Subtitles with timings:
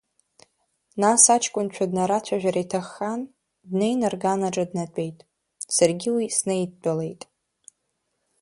[1.01, 3.21] Нас аҷкәынцәа днарацәажәар иҭаххан,
[3.69, 5.17] днеины рган аҿы днатәеит,
[5.75, 7.21] саргьы уи снаидтәалеит.